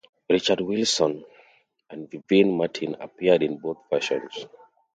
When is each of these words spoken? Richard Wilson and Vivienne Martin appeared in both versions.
Richard 0.27 0.61
Wilson 0.61 1.23
and 1.91 2.09
Vivienne 2.09 2.57
Martin 2.57 2.95
appeared 2.99 3.43
in 3.43 3.59
both 3.59 3.77
versions. 3.91 4.47